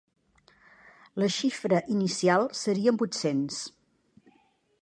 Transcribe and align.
La 1.23 1.29
xifra 1.35 1.83
inicial 1.97 2.49
serien 2.63 3.01
vuit-cents. 3.03 3.61